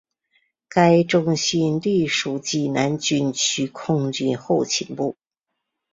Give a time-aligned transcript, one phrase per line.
[0.67, 5.15] 该中心隶属济南军区空军后勤部。